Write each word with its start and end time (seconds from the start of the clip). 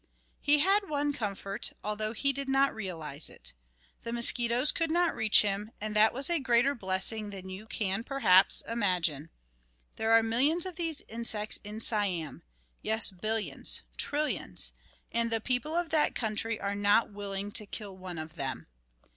He 0.39 0.57
had 0.61 0.89
one 0.89 1.13
comfort, 1.13 1.73
although 1.83 2.11
he 2.13 2.33
did 2.33 2.49
not 2.49 2.73
realize 2.73 3.29
it. 3.29 3.53
The 4.01 4.11
mosquitoes 4.11 4.71
could 4.71 4.89
not 4.89 5.13
reach 5.13 5.43
him, 5.43 5.69
and 5.79 5.95
that 5.95 6.11
was 6.11 6.27
a 6.27 6.39
greater 6.39 6.73
blessing 6.73 7.29
than 7.29 7.51
you 7.51 7.67
can, 7.67 8.03
perhaps, 8.03 8.63
imagine. 8.67 9.29
There 9.97 10.11
are 10.13 10.23
millions 10.23 10.65
of 10.65 10.75
these 10.75 11.01
insects 11.07 11.59
in 11.63 11.81
Siam, 11.81 12.41
yes, 12.81 13.11
billions, 13.11 13.83
trillions, 13.95 14.71
and 15.11 15.29
the 15.31 15.39
people 15.39 15.75
of 15.75 15.89
that 15.91 16.15
country 16.15 16.59
are 16.59 16.73
not 16.73 17.11
willing 17.11 17.51
to 17.51 17.67
kill 17.67 17.95
one 17.95 18.17
of 18.17 18.33
them! 18.37 18.65